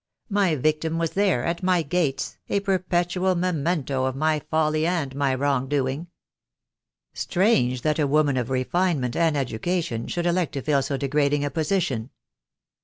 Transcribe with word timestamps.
My 0.31 0.55
victim 0.55 0.97
was 0.97 1.11
there, 1.11 1.45
at 1.45 1.61
my 1.61 1.83
gates, 1.83 2.39
a 2.49 2.59
perpetual 2.59 3.35
memento 3.35 4.05
of 4.05 4.15
my 4.15 4.39
folly 4.39 4.87
and 4.87 5.15
my 5.15 5.35
wrong 5.35 5.69
doing." 5.69 6.07
"Strange 7.13 7.83
that 7.83 7.99
a 7.99 8.07
woman 8.07 8.35
of 8.35 8.49
refinement 8.49 9.15
and 9.15 9.37
education 9.37 10.07
should 10.07 10.25
elect 10.25 10.53
to 10.53 10.63
fill 10.63 10.81
so 10.81 10.97
degrading 10.97 11.45
a 11.45 11.51
position!" 11.51 12.09